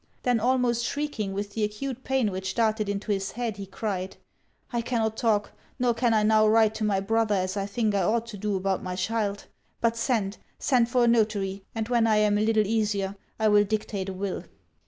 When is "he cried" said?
3.57-4.17